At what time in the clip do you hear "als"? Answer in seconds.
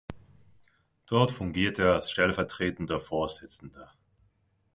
1.93-2.09